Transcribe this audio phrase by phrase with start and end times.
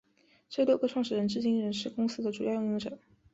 [0.49, 2.97] 这六个创始人至今仍是公司的主要拥有者。